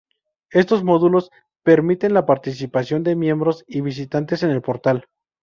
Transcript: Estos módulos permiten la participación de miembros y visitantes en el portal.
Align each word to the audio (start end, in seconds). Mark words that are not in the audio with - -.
Estos 0.49 0.83
módulos 0.83 1.29
permiten 1.63 2.15
la 2.15 2.25
participación 2.25 3.03
de 3.03 3.15
miembros 3.15 3.63
y 3.67 3.81
visitantes 3.81 4.41
en 4.41 4.49
el 4.49 4.63
portal. 4.63 5.05